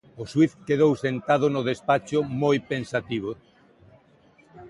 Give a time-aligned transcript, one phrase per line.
[0.21, 3.31] O xuíz quedou sentado no despacho, moi pensativo.